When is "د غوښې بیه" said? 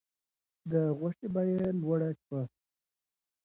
0.71-1.67